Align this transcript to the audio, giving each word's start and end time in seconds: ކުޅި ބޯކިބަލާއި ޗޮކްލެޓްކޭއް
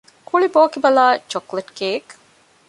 ކުޅި 0.27 0.47
ބޯކިބަލާއި 0.55 1.17
ޗޮކްލެޓްކޭއް 1.31 2.09